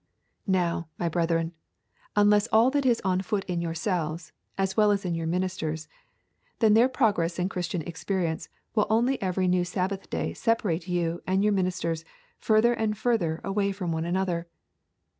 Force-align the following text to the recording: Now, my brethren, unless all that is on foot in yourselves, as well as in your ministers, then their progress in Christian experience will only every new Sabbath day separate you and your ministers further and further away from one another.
Now, 0.47 0.87
my 0.97 1.09
brethren, 1.09 1.51
unless 2.15 2.47
all 2.47 2.71
that 2.71 2.87
is 2.87 3.01
on 3.05 3.21
foot 3.21 3.45
in 3.45 3.61
yourselves, 3.61 4.31
as 4.57 4.75
well 4.75 4.89
as 4.89 5.05
in 5.05 5.13
your 5.13 5.27
ministers, 5.27 5.87
then 6.57 6.73
their 6.73 6.89
progress 6.89 7.37
in 7.37 7.49
Christian 7.49 7.83
experience 7.83 8.49
will 8.73 8.87
only 8.89 9.21
every 9.21 9.47
new 9.47 9.63
Sabbath 9.63 10.09
day 10.09 10.33
separate 10.33 10.87
you 10.87 11.21
and 11.27 11.43
your 11.43 11.53
ministers 11.53 12.03
further 12.39 12.73
and 12.73 12.97
further 12.97 13.41
away 13.43 13.71
from 13.71 13.91
one 13.91 14.05
another. 14.05 14.47